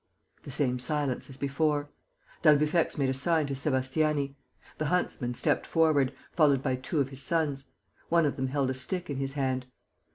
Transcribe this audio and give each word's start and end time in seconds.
The 0.41 0.49
same 0.49 0.79
silence 0.79 1.29
as 1.29 1.37
before. 1.37 1.91
D'Albufex 2.41 2.97
made 2.97 3.09
a 3.11 3.13
sign 3.13 3.45
to 3.45 3.53
Sébastiani. 3.53 4.33
The 4.79 4.87
huntsman 4.87 5.35
stepped 5.35 5.67
forward, 5.67 6.11
followed 6.31 6.63
by 6.63 6.75
two 6.77 6.99
of 7.01 7.09
his 7.09 7.21
sons. 7.21 7.65
One 8.09 8.25
of 8.25 8.35
them 8.35 8.47
held 8.47 8.71
a 8.71 8.73
stick 8.73 9.11
in 9.11 9.17
his 9.17 9.33
hand. 9.33 9.67